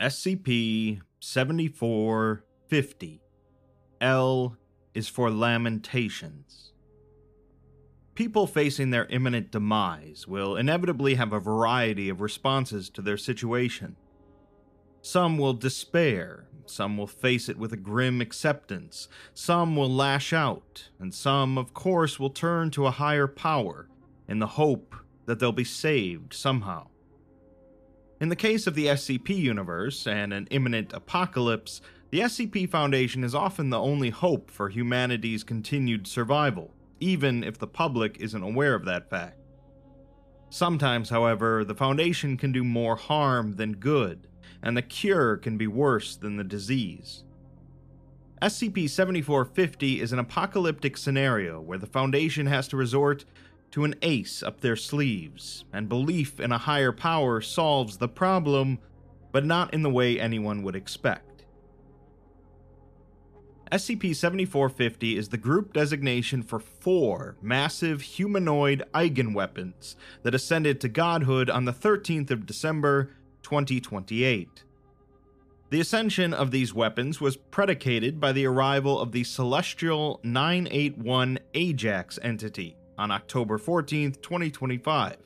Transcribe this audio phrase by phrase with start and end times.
[0.00, 3.20] SCP 7450.
[4.00, 4.56] L
[4.92, 6.72] is for Lamentations.
[8.16, 13.94] People facing their imminent demise will inevitably have a variety of responses to their situation.
[15.00, 20.88] Some will despair, some will face it with a grim acceptance, some will lash out,
[20.98, 23.88] and some, of course, will turn to a higher power
[24.26, 26.88] in the hope that they'll be saved somehow.
[28.20, 31.80] In the case of the SCP universe and an imminent apocalypse,
[32.10, 37.66] the SCP Foundation is often the only hope for humanity's continued survival, even if the
[37.66, 39.38] public isn't aware of that fact.
[40.48, 44.28] Sometimes, however, the Foundation can do more harm than good,
[44.62, 47.24] and the cure can be worse than the disease.
[48.40, 53.24] SCP 7450 is an apocalyptic scenario where the Foundation has to resort
[53.74, 58.78] to an ace up their sleeves, and belief in a higher power solves the problem,
[59.32, 61.44] but not in the way anyone would expect.
[63.72, 71.50] SCP 7450 is the group designation for four massive humanoid eigenweapons that ascended to godhood
[71.50, 73.10] on the 13th of December
[73.42, 74.62] 2028.
[75.70, 82.20] The ascension of these weapons was predicated by the arrival of the celestial 981 Ajax
[82.22, 85.16] entity, on October 14, 2025.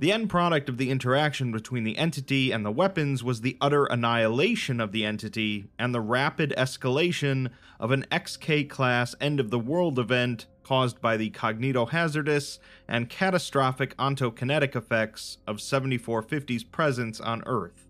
[0.00, 3.86] The end product of the interaction between the entity and the weapons was the utter
[3.86, 9.58] annihilation of the entity and the rapid escalation of an XK class end of the
[9.58, 17.86] world event caused by the cognitohazardous and catastrophic ontokinetic effects of 7450's presence on Earth.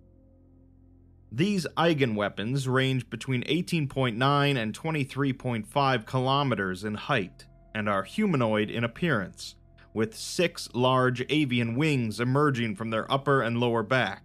[1.33, 9.57] These eigenweapons range between 18.9 and 23.5 kilometers in height and are humanoid in appearance,
[9.93, 14.23] with six large avian wings emerging from their upper and lower back.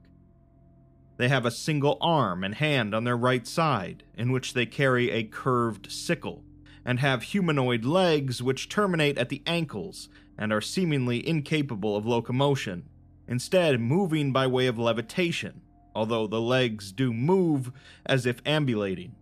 [1.17, 5.11] They have a single arm and hand on their right side, in which they carry
[5.11, 6.43] a curved sickle,
[6.85, 10.07] and have humanoid legs which terminate at the ankles
[10.37, 12.85] and are seemingly incapable of locomotion,
[13.27, 15.61] instead, moving by way of levitation,
[15.93, 17.71] although the legs do move
[18.05, 19.15] as if ambulating.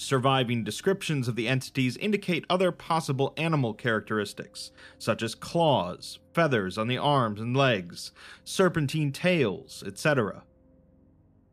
[0.00, 6.86] Surviving descriptions of the entities indicate other possible animal characteristics, such as claws, feathers on
[6.86, 8.12] the arms and legs,
[8.44, 10.44] serpentine tails, etc.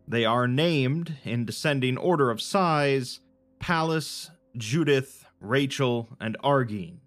[0.08, 3.20] They are named, in descending order of size,
[3.58, 7.00] Pallas, Judith, Rachel, and Argine.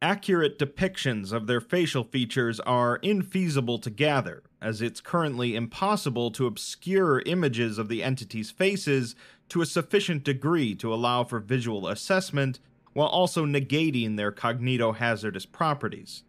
[0.00, 6.46] Accurate depictions of their facial features are infeasible to gather, as it's currently impossible to
[6.46, 9.16] obscure images of the entities' faces
[9.48, 12.60] to a sufficient degree to allow for visual assessment
[12.92, 16.24] while also negating their cognitohazardous properties.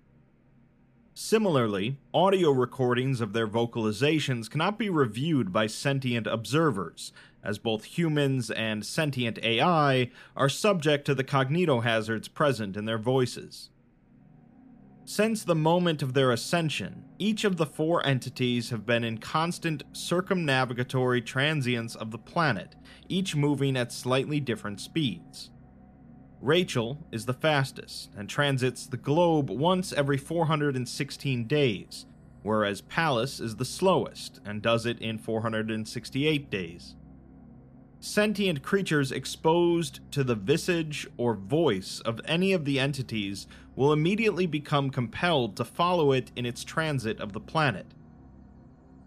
[1.13, 7.12] Similarly, audio recordings of their vocalizations cannot be reviewed by sentient observers,
[7.44, 13.69] as both humans and sentient AI are subject to the cognitohazards present in their voices.
[15.03, 19.84] Since the moment of their ascension, each of the four entities have been in constant
[19.91, 22.75] circumnavigatory transience of the planet,
[23.09, 25.52] each moving at slightly different speeds.
[26.41, 32.06] Rachel is the fastest and transits the globe once every 416 days,
[32.41, 36.96] whereas Pallas is the slowest and does it in 468 days.
[38.01, 43.45] Sentient creatures exposed to the visage or voice of any of the entities
[43.75, 47.88] will immediately become compelled to follow it in its transit of the planet.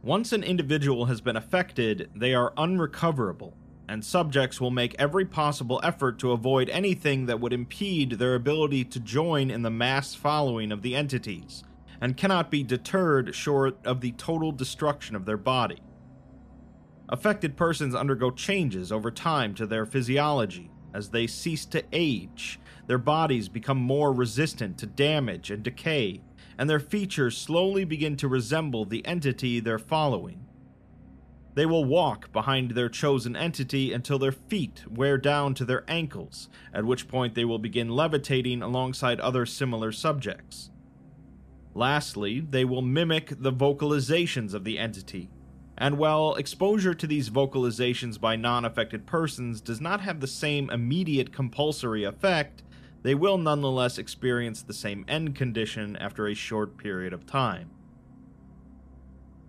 [0.02, 3.54] Once an individual has been affected, they are unrecoverable,
[3.88, 8.84] and subjects will make every possible effort to avoid anything that would impede their ability
[8.84, 11.64] to join in the mass following of the entities,
[11.98, 15.78] and cannot be deterred short of the total destruction of their body.
[17.12, 20.71] Affected persons undergo changes over time to their physiology.
[20.95, 26.23] As they cease to age, their bodies become more resistant to damage and decay,
[26.56, 30.47] and their features slowly begin to resemble the entity they're following.
[31.55, 36.49] They will walk behind their chosen entity until their feet wear down to their ankles,
[36.73, 40.70] at which point they will begin levitating alongside other similar subjects.
[41.75, 45.29] Lastly, they will mimic the vocalizations of the entity,
[45.82, 50.70] and while exposure to these vocalizations by non affected persons does not have the same
[50.70, 52.62] immediate compulsory effect,
[53.02, 57.69] they will nonetheless experience the same end condition after a short period of time.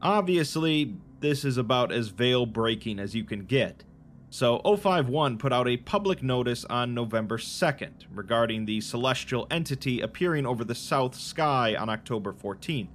[0.02, 3.84] Obviously, this is about as veil breaking as you can get.
[4.32, 10.48] So, 051 put out a public notice on November 2nd regarding the celestial entity appearing
[10.48, 12.88] over the south sky on October 14th.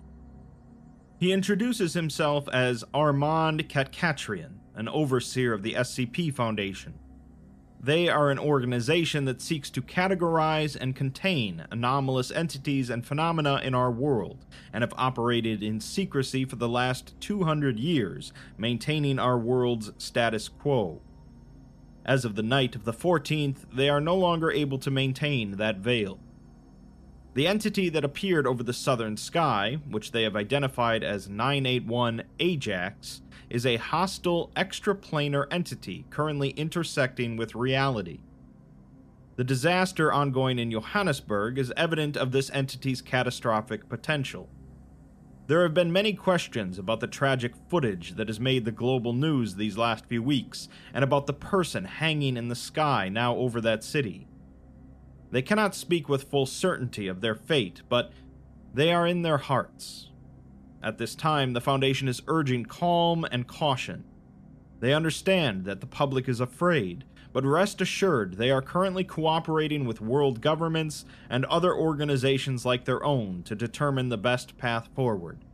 [1.18, 6.94] He introduces himself as Armand Katkatrian, an overseer of the SCP Foundation.
[7.80, 13.74] They are an organization that seeks to categorize and contain anomalous entities and phenomena in
[13.74, 19.90] our world, and have operated in secrecy for the last 200 years, maintaining our world's
[19.98, 21.00] status quo.
[22.04, 25.78] As of the night of the 14th, they are no longer able to maintain that
[25.78, 26.20] veil.
[27.34, 33.22] The entity that appeared over the southern sky, which they have identified as 981 Ajax,
[33.50, 38.20] is a hostile extraplanar entity currently intersecting with reality.
[39.36, 44.48] The disaster ongoing in Johannesburg is evident of this entity's catastrophic potential.
[45.46, 49.54] There have been many questions about the tragic footage that has made the global news
[49.54, 53.82] these last few weeks, and about the person hanging in the sky now over that
[53.82, 54.27] city.
[55.30, 58.12] They cannot speak with full certainty of their fate, but
[58.72, 60.08] they are in their hearts,
[60.82, 64.04] at this time, the Foundation is urging calm and caution.
[64.80, 70.00] They understand that the public is afraid, but rest assured they are currently cooperating with
[70.00, 75.44] world governments and other organizations like their own to determine the best path forward.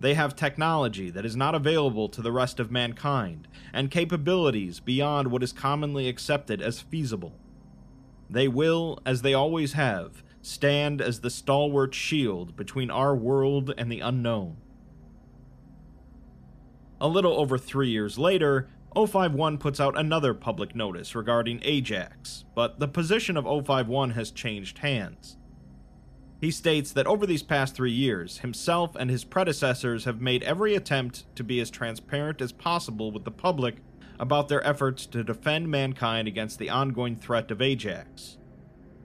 [0.00, 5.30] They have technology that is not available to the rest of mankind, and capabilities beyond
[5.30, 7.32] what is commonly accepted as feasible.
[8.32, 13.92] They will, as they always have, stand as the stalwart shield between our world and
[13.92, 14.56] the unknown.
[16.98, 22.80] A little over three years later, 051 puts out another public notice regarding Ajax, but
[22.80, 25.36] the position of 051 has changed hands.
[26.40, 30.74] He states that over these past three years, himself and his predecessors have made every
[30.74, 33.76] attempt to be as transparent as possible with the public
[34.18, 38.38] about their efforts to defend mankind against the ongoing threat of Ajax.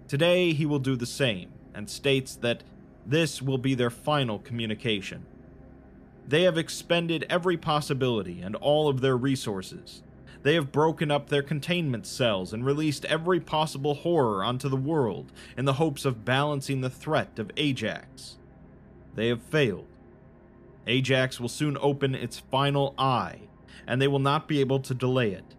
[0.08, 2.64] Today, he will do the same, and states that
[3.06, 5.26] this will be their final communication.
[6.28, 10.04] They have expended every possibility and all of their resources.
[10.44, 15.32] They have broken up their containment cells and released every possible horror onto the world
[15.58, 18.38] in the hopes of balancing the threat of Ajax.
[19.16, 19.88] They have failed.
[20.86, 23.42] Ajax will soon open its final eye,
[23.86, 25.56] and they will not be able to delay it.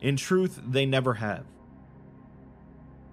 [0.00, 1.44] In truth, they never have.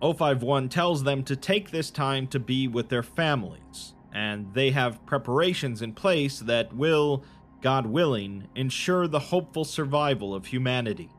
[0.02, 5.06] 051 tells them to take this time to be with their families, and they have
[5.06, 7.24] preparations in place that will,
[7.62, 11.10] God willing, ensure the hopeful survival of humanity.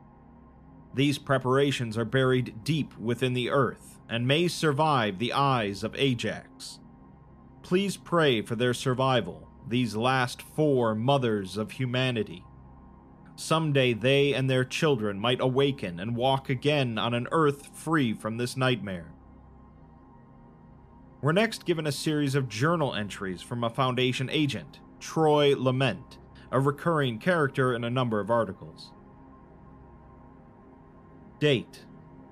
[0.93, 6.79] These preparations are buried deep within the earth and may survive the eyes of Ajax.
[7.61, 12.43] Please pray for their survival, these last four mothers of humanity.
[13.39, 18.35] Someday they and their children might awaken and walk again on an earth free from
[18.35, 19.13] this nightmare.
[21.21, 26.17] We're next given a series of journal entries from a Foundation agent, Troy Lament,
[26.51, 28.91] a recurring character in a number of articles.
[31.39, 31.85] Date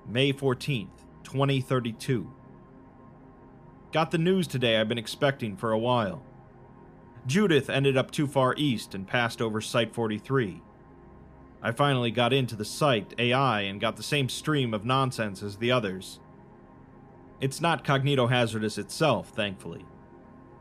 [0.06, 2.30] May 14th, 2032.
[3.94, 6.22] Got the news today I've been expecting for a while.
[7.26, 10.60] Judith ended up too far east and passed over Site 43.
[11.62, 15.56] I finally got into the site AI and got the same stream of nonsense as
[15.56, 16.20] the others.
[17.40, 19.84] It's not cognitohazardous itself, thankfully.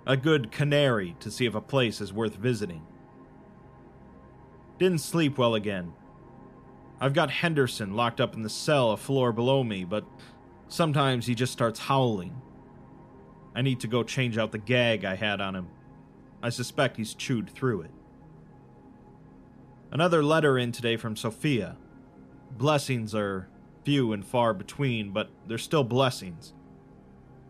[0.06, 2.86] A good canary to see if a place is worth visiting.
[4.80, 5.94] Didn't sleep well again.
[7.00, 10.06] I've got Henderson locked up in the cell a floor below me, but
[10.68, 12.42] sometimes he just starts howling.
[13.56, 15.68] I need to go change out the gag I had on him.
[16.42, 17.92] I suspect he's chewed through it.
[19.92, 21.78] Another letter in today from Sophia.
[22.52, 23.48] Blessings are
[23.86, 26.54] few and far between, but they're still blessings.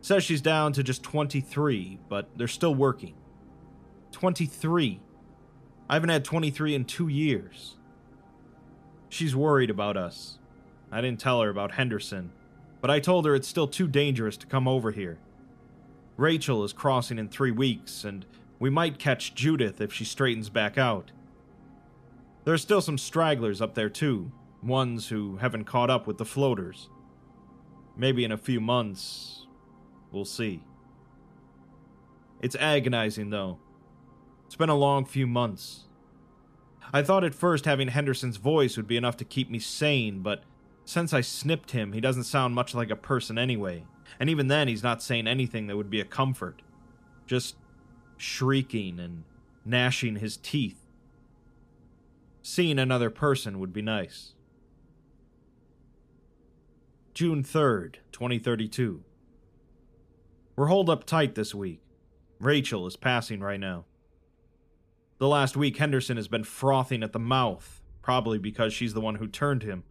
[0.01, 3.15] Says she's down to just 23, but they're still working.
[4.11, 5.01] 23.
[5.89, 7.75] I haven't had 23 in two years.
[9.09, 10.37] She's worried about us.
[10.91, 12.31] I didn't tell her about Henderson,
[12.81, 15.17] but I told her it's still too dangerous to come over here.
[16.17, 18.25] Rachel is crossing in three weeks, and
[18.59, 21.11] we might catch Judith if she straightens back out.
[22.47, 24.31] There are still some stragglers up there, too,
[24.63, 26.87] ones who haven't caught up with the floaters.
[27.97, 29.47] Maybe in a few months,
[30.13, 30.63] we'll see.
[32.41, 33.59] It's agonizing, though.
[34.45, 35.87] It's been a long few months.
[36.93, 40.45] I thought at first having Henderson's voice would be enough to keep me sane, but
[40.85, 43.83] since I snipped him, he doesn't sound much like a person anyway,
[44.21, 46.61] and even then, he's not saying anything that would be a comfort.
[47.25, 47.57] Just
[48.15, 49.25] shrieking and
[49.65, 50.86] gnashing his teeth.
[52.49, 54.33] Seeing another person would be nice.
[57.13, 59.03] June 3rd, 2032.
[60.55, 61.81] We're holed up tight this week.
[62.39, 63.83] Rachel is passing right now.
[65.17, 69.15] The last week, Henderson has been frothing at the mouth, probably because she's the one
[69.15, 69.83] who turned him.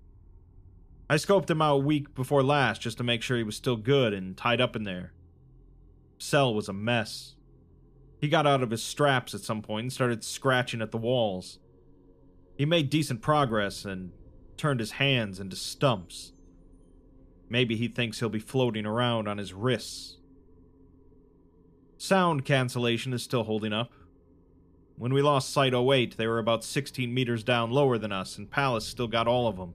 [1.11, 3.77] I scoped him out a week before last just to make sure he was still
[3.77, 5.13] good and tied up in there.
[6.17, 7.35] Cell was a mess.
[8.19, 11.59] He got out of his straps at some point and started scratching at the walls.
[12.57, 14.13] He made decent progress and
[14.57, 16.33] turned his hands into stumps.
[17.49, 20.17] Maybe he thinks he'll be floating around on his wrists.
[21.99, 23.93] Sound cancellation is still holding up.
[24.97, 28.51] When we lost Site 08, they were about 16 meters down lower than us, and
[28.51, 29.75] Pallas still got all of them.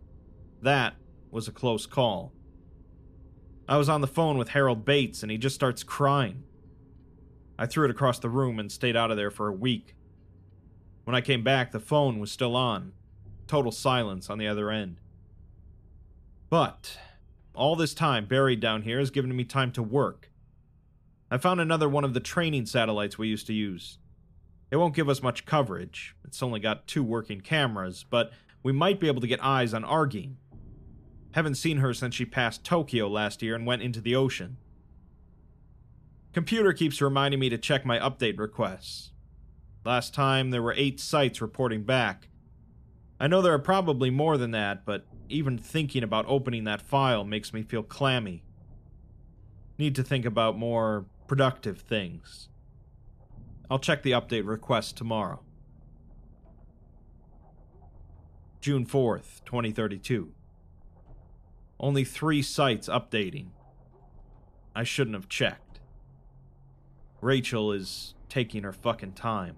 [0.62, 0.96] That
[1.30, 2.34] was a close call.
[3.68, 6.44] I was on the phone with Harold Bates, and he just starts crying.
[7.58, 9.96] I threw it across the room and stayed out of there for a week.
[11.04, 12.94] When I came back, the phone was still on.
[13.48, 14.98] Total silence on the other end.
[16.50, 16.98] But,
[17.54, 20.32] all this time buried down here has given me time to work.
[21.30, 23.98] I found another one of the training satellites we used to use.
[24.70, 28.32] It won't give us much coverage, it's only got two working cameras, but
[28.64, 30.36] we might be able to get eyes on Argine.
[31.32, 34.58] Haven't seen her since she passed Tokyo last year and went into the ocean.
[36.34, 39.11] Computer keeps reminding me to check my update requests.
[39.84, 42.30] Last time there were eight sites reporting back.
[43.20, 47.24] I know there are probably more than that, but even thinking about opening that file
[47.24, 48.44] makes me feel clammy.
[49.78, 52.50] Need to think about more productive things.
[53.70, 55.42] I'll check the update request tomorrow.
[58.60, 60.34] June 4th, 2032.
[61.80, 63.48] Only three sites updating.
[64.76, 65.80] I shouldn't have checked.
[67.22, 69.58] Rachel is taking her fucking time.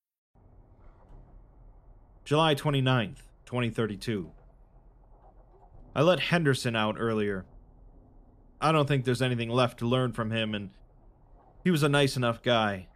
[2.23, 4.31] July 29th, 2032.
[5.95, 7.45] I let Henderson out earlier.
[8.61, 10.69] I don't think there's anything left to learn from him, and
[11.63, 12.87] he was a nice enough guy.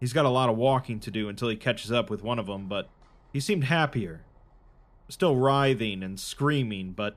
[0.00, 2.46] He's got a lot of walking to do until he catches up with one of
[2.46, 2.88] them, but
[3.32, 4.22] he seemed happier.
[5.08, 7.16] Still writhing and screaming, but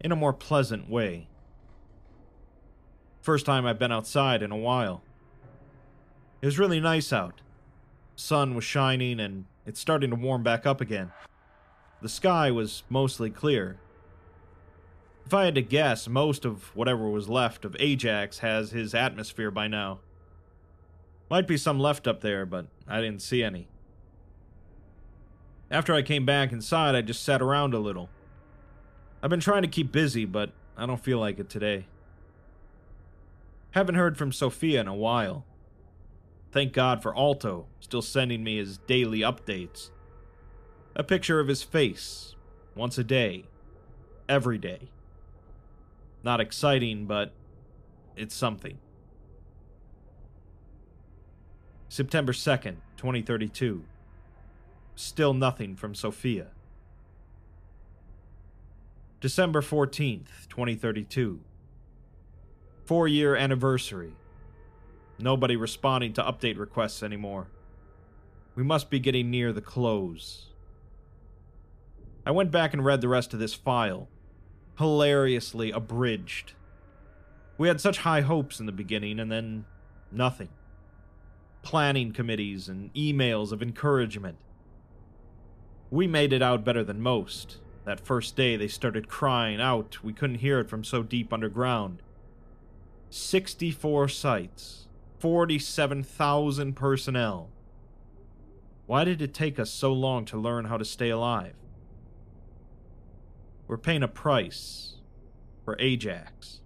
[0.00, 1.28] in a more pleasant way.
[3.22, 5.02] First time I've been outside in a while.
[6.42, 7.40] It was really nice out.
[8.16, 11.12] Sun was shining and it's starting to warm back up again.
[12.02, 13.78] The sky was mostly clear.
[15.24, 19.50] If I had to guess, most of whatever was left of Ajax has his atmosphere
[19.50, 20.00] by now.
[21.30, 23.68] Might be some left up there, but I didn't see any.
[25.70, 28.10] After I came back inside, I just sat around a little.
[29.22, 31.86] I've been trying to keep busy, but I don't feel like it today.
[33.70, 35.46] Haven't heard from Sophia in a while.
[36.54, 39.90] Thank God for Alto, still sending me his daily updates.
[40.94, 42.36] A picture of his face,
[42.76, 43.46] once a day,
[44.28, 44.92] every day.
[46.22, 47.32] Not exciting, but
[48.14, 48.78] it's something.
[51.88, 53.82] September 2nd, 2032.
[54.94, 56.52] Still nothing from Sophia.
[59.20, 61.40] December 14th, 2032.
[62.84, 64.14] Four year anniversary.
[65.24, 67.46] Nobody responding to update requests anymore.
[68.54, 70.48] We must be getting near the close.
[72.26, 74.10] I went back and read the rest of this file.
[74.76, 76.52] Hilariously abridged.
[77.56, 79.64] We had such high hopes in the beginning, and then
[80.12, 80.50] nothing.
[81.62, 84.36] Planning committees and emails of encouragement.
[85.90, 87.60] We made it out better than most.
[87.86, 92.02] That first day they started crying out, we couldn't hear it from so deep underground.
[93.08, 94.83] 64 sites
[95.24, 97.48] 47,000 personnel.
[98.84, 101.54] Why did it take us so long to learn how to stay alive?
[103.66, 104.96] We're paying a price
[105.64, 106.60] for Ajax.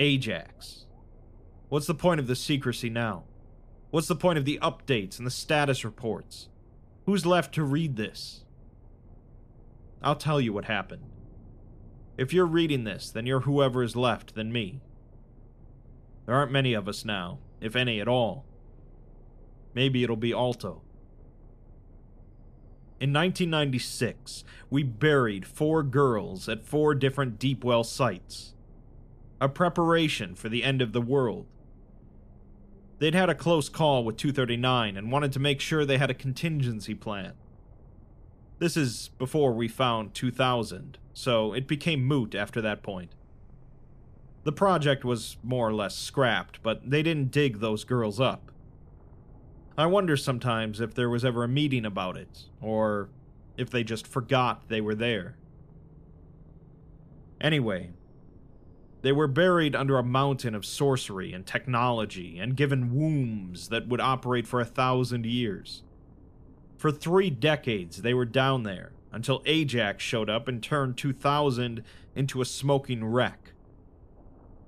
[0.00, 0.86] Ajax.
[1.68, 3.22] What's the point of the secrecy now?
[3.90, 6.48] What's the point of the updates and the status reports?
[7.06, 8.42] Who's left to read this?
[10.02, 11.04] I'll tell you what happened.
[12.16, 14.80] If you're reading this, then you're whoever is left than me.
[16.28, 18.44] There aren't many of us now, if any at all.
[19.72, 20.82] Maybe it'll be Alto.
[23.00, 28.52] In 1996, we buried four girls at four different deep well sites.
[29.40, 31.46] A preparation for the end of the world.
[32.98, 36.14] They'd had a close call with 239 and wanted to make sure they had a
[36.14, 37.32] contingency plan.
[38.58, 43.14] This is before we found 2000, so it became moot after that point.
[44.48, 48.50] The project was more or less scrapped, but they didn't dig those girls up.
[49.76, 53.10] I wonder sometimes if there was ever a meeting about it, or
[53.58, 55.36] if they just forgot they were there.
[57.38, 57.90] Anyway,
[59.02, 64.00] they were buried under a mountain of sorcery and technology and given wombs that would
[64.00, 65.82] operate for a thousand years.
[66.78, 72.40] For three decades, they were down there until Ajax showed up and turned 2000 into
[72.40, 73.52] a smoking wreck.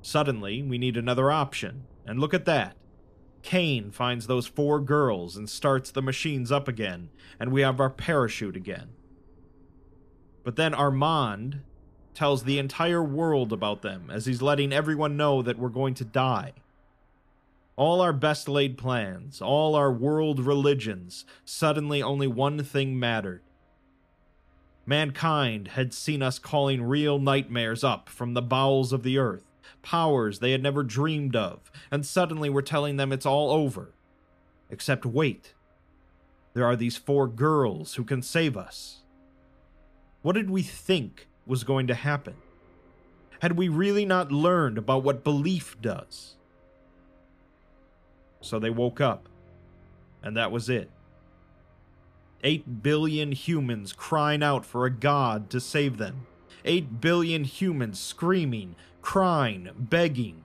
[0.03, 2.77] Suddenly, we need another option, and look at that.
[3.43, 7.91] Kane finds those four girls and starts the machines up again, and we have our
[7.91, 8.91] parachute again.
[10.45, 11.63] But then Armand
[12.15, 16.05] tells the entire world about them as he's letting everyone know that we're going to
[16.05, 16.53] die.
[17.77, 23.43] All our best laid plans, all our world religions, suddenly only one thing mattered.
[24.85, 29.50] Mankind had seen us calling real nightmares up from the bowels of the earth,
[29.83, 33.95] powers they had never dreamed of, and suddenly we're telling them it's all over.
[34.71, 35.55] Except wait.
[36.55, 39.01] There are these four girls who can save us.
[40.23, 42.35] What did we think was going to happen?
[43.41, 46.35] Had we really not learned about what belief does?
[48.41, 49.29] So they woke up,
[50.23, 50.91] and that was it.
[52.43, 56.27] Eight billion humans crying out for a god to save them.
[56.65, 60.45] Eight billion humans screaming, crying, begging.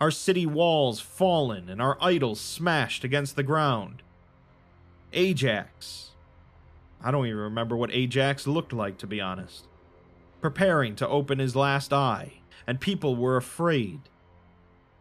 [0.00, 4.02] Our city walls fallen and our idols smashed against the ground.
[5.12, 6.10] Ajax.
[7.00, 9.66] I don't even remember what Ajax looked like, to be honest
[10.42, 12.32] preparing to open his last eye,
[12.66, 14.00] and people were afraid.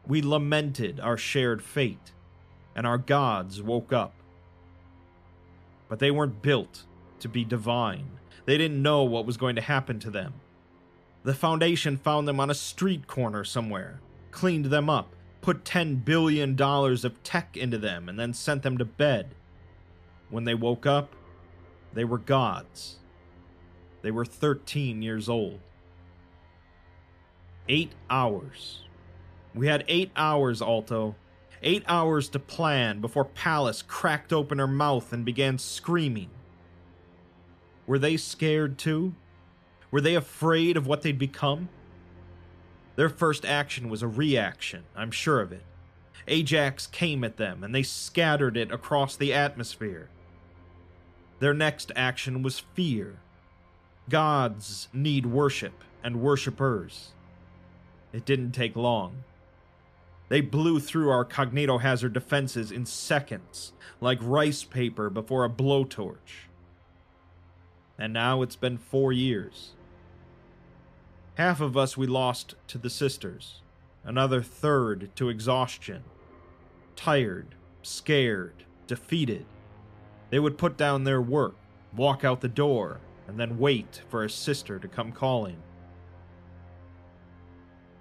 [0.08, 2.12] We lamented our shared fate,
[2.76, 4.14] and our gods woke up.
[5.90, 6.84] But they weren't built
[7.20, 8.20] to be divine.
[8.46, 10.34] They didn't know what was going to happen to them.
[11.24, 16.60] The Foundation found them on a street corner somewhere, cleaned them up, put $10 billion
[16.60, 19.36] of tech into them, and then sent them to bed.
[20.30, 21.16] When they woke up,
[21.94, 22.98] they were gods.
[24.02, 25.60] They were 13 years old.
[27.70, 28.86] Eight hours.
[29.54, 31.16] We had eight hours, Alto.
[31.62, 36.32] Eight hours to plan before Pallas cracked open her mouth and began screaming.
[37.86, 39.14] Were they scared too?
[39.92, 41.70] Were they afraid of what they'd become?
[42.96, 45.64] Their first action was a reaction, I'm sure of it.
[46.28, 50.10] Ajax came at them, and they scattered it across the atmosphere.
[51.40, 53.18] Their next action was fear,
[54.10, 57.12] Gods need worship and worshippers.
[58.12, 59.24] It didn't take long.
[60.28, 66.50] They blew through our cognitohazard defenses in seconds, like rice paper before a blowtorch.
[67.98, 69.72] And now it's been four years.
[71.42, 73.62] Half of us we lost to the sisters,
[74.04, 76.04] another third to exhaustion.
[76.96, 79.48] Tired, scared, defeated.
[80.30, 81.56] They would put down their work,
[81.98, 85.58] walk out the door, and then wait for a sister to come calling.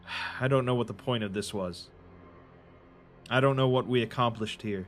[0.38, 1.88] I don't know what the point of this was.
[3.31, 4.87] I don't know what we accomplished here.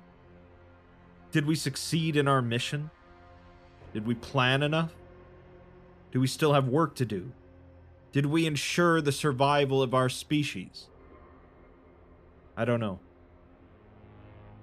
[1.30, 2.90] Did we succeed in our mission?
[3.94, 4.94] Did we plan enough?
[6.10, 7.32] Do we still have work to do?
[8.12, 10.88] Did we ensure the survival of our species?
[12.57, 13.01] I don't know.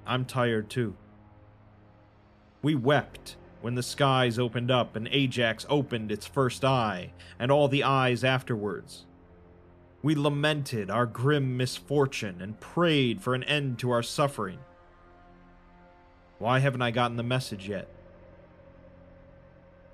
[0.06, 0.96] I'm tired too.
[2.62, 7.68] We wept when the skies opened up and Ajax opened its first eye, and all
[7.68, 9.06] the eyes afterwards.
[10.02, 14.60] We lamented our grim misfortune and prayed for an end to our suffering.
[16.38, 17.90] Why haven't I gotten the message yet?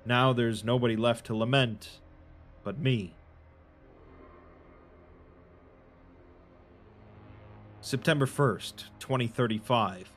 [0.04, 1.98] Now there's nobody left to lament
[2.62, 3.15] but me.
[7.86, 10.10] September 1st, 2035.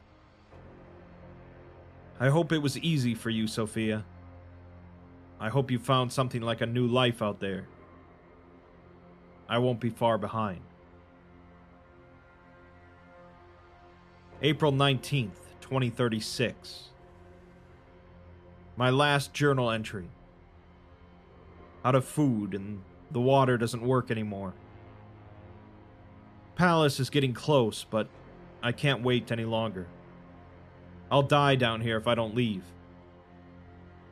[2.20, 4.04] I hope it was easy for you, Sophia.
[5.40, 7.68] I hope you found something like a new life out there.
[9.48, 10.62] I won't be far behind.
[14.42, 16.86] April 19th, 2036.
[18.78, 20.10] My last journal entry.
[21.86, 24.56] Out of food, and the water doesn't work anymore.
[26.60, 28.10] Pallas is getting close, but
[28.62, 29.88] I can't wait any longer.
[31.10, 32.64] I'll die down here if I don't leave.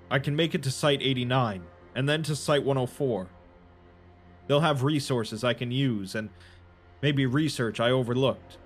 [0.09, 1.61] I can make it to Site 89,
[1.93, 3.27] and then to Site 104.
[4.47, 6.29] They'll have resources I can use, and
[7.01, 8.57] maybe research I overlooked.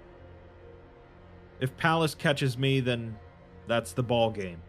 [1.59, 3.17] If Pallas catches me, then
[3.65, 4.61] that's the ball game.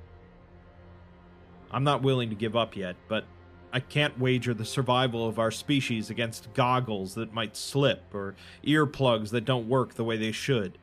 [1.70, 3.27] I'm not willing to give up yet, but
[3.72, 9.30] I can't wager the survival of our species against goggles that might slip or earplugs
[9.30, 10.76] that don't work the way they should.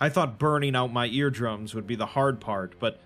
[0.00, 3.00] I thought burning out my eardrums would be the hard part, but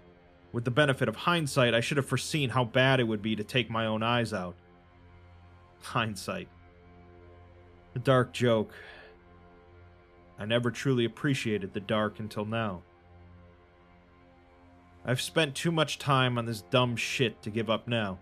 [0.52, 3.44] with the benefit of hindsight, I should have foreseen how bad it would be to
[3.44, 4.54] take my own eyes out.
[5.82, 6.48] Hindsight.
[7.94, 8.74] A dark joke.
[10.38, 12.82] I never truly appreciated the dark until now.
[15.04, 18.18] I've spent too much time on this dumb shit to give up now.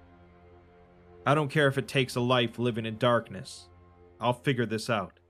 [1.27, 3.69] I don't care if it takes a life living in darkness.
[4.21, 5.21] I'll figure this out.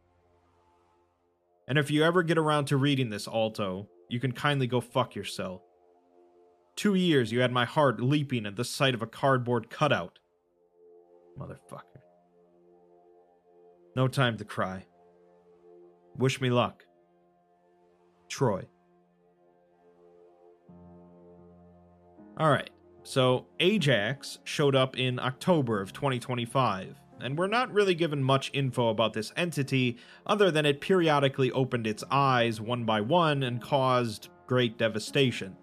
[1.67, 5.15] And if you ever get around to reading this, Alto, you can kindly go fuck
[5.15, 5.61] yourself.
[6.77, 10.19] Two years you had my heart leaping at the sight of a cardboard cutout.
[11.39, 12.01] Motherfucker.
[13.97, 14.87] No time to cry.
[16.17, 16.85] Wish me luck.
[18.29, 18.63] Troy.
[22.41, 22.71] Alright.
[23.09, 28.91] So, Ajax showed up in October of 2025, and we're not really given much info
[28.91, 34.29] about this entity other than it periodically opened its eyes one by one and caused
[34.47, 35.57] great devastation.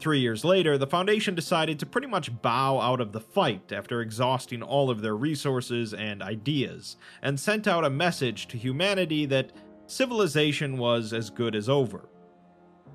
[0.00, 4.00] Three years later, the Foundation decided to pretty much bow out of the fight after
[4.00, 9.52] exhausting all of their resources and ideas, and sent out a message to humanity that
[9.86, 12.08] civilization was as good as over.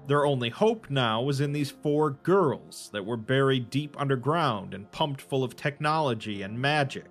[0.08, 4.92] Their only hope now was in these four girls that were buried deep underground and
[4.92, 7.08] pumped full of technology and magic.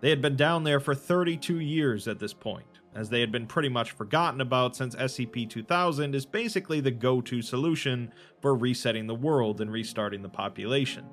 [0.00, 3.46] They had been down there for 32 years at this point, as they had been
[3.46, 9.06] pretty much forgotten about since SCP 2000 is basically the go to solution for resetting
[9.06, 11.06] the world and restarting the population.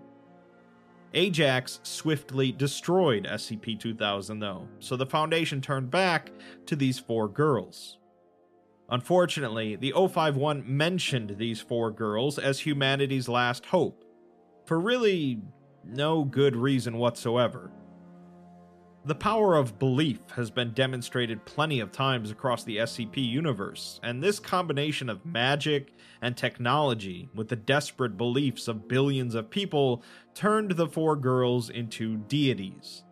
[1.13, 6.31] Ajax swiftly destroyed SCP 2000, though, so the Foundation turned back
[6.65, 7.97] to these four girls.
[8.89, 14.05] Unfortunately, the 051 mentioned these four girls as humanity's last hope,
[14.65, 15.41] for really
[15.83, 17.71] no good reason whatsoever.
[19.03, 24.21] The power of belief has been demonstrated plenty of times across the SCP universe, and
[24.21, 30.71] this combination of magic and technology with the desperate beliefs of billions of people turned
[30.71, 33.03] the four girls into deities.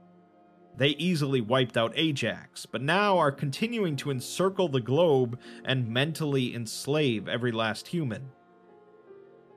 [0.78, 6.54] They easily wiped out Ajax, but now are continuing to encircle the globe and mentally
[6.54, 8.30] enslave every last human.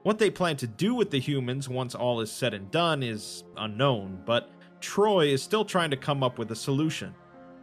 [0.04, 3.44] What they plan to do with the humans once all is said and done is
[3.56, 4.50] unknown, but
[4.80, 7.14] Troy is still trying to come up with a solution,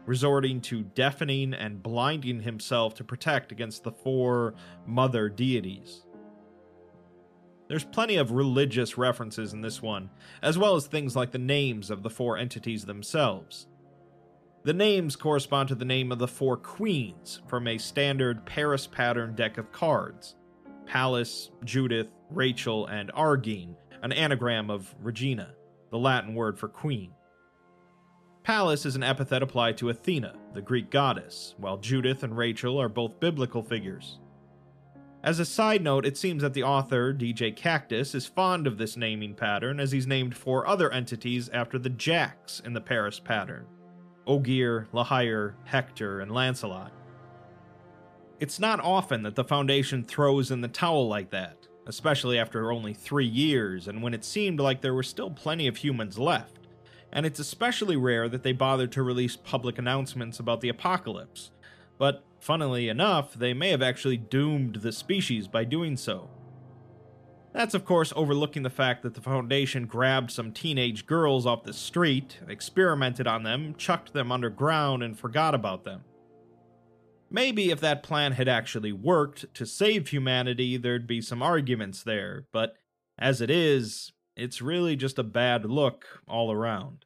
[0.05, 4.53] resorting to deafening and blinding himself to protect against the four
[4.85, 6.04] mother deities.
[7.67, 10.09] There's plenty of religious references in this one,
[10.41, 13.67] as well as things like the names of the four entities themselves.
[14.63, 19.35] The names correspond to the name of the four queens from a standard Paris pattern
[19.35, 20.35] deck of cards
[20.85, 25.55] Pallas, Judith, Rachel, and Argine, an anagram of Regina,
[25.89, 27.11] the Latin word for queen.
[28.43, 32.89] Pallas is an epithet applied to Athena, the Greek goddess, while Judith and Rachel are
[32.89, 34.19] both biblical figures.
[35.25, 39.33] As a side note, it seems that the author, djkaktus, is fond of this naming
[39.33, 43.65] pattern as he's named four other entities after the Jacks in the Paris pattern
[44.27, 46.91] Ogier, Lahire, Hector, and Lancelot.
[48.39, 51.57] It's not often that the Foundation throws in the towel like that,
[51.87, 55.77] especially after only three years and when it seemed like there were still plenty of
[55.77, 56.67] humans left.
[57.11, 61.49] And it's especially rare that they bothered to release public announcements about the apocalypse.
[61.97, 66.29] But Funnily enough, they may have actually doomed the species by doing so.
[67.53, 71.73] That's, of course, overlooking the fact that the Foundation grabbed some teenage girls off the
[71.73, 76.03] street, experimented on them, chucked them underground, and forgot about them.
[77.31, 82.45] Maybe if that plan had actually worked to save humanity, there'd be some arguments there,
[82.53, 82.75] but
[83.17, 87.05] as it is, it's really just a bad look all around.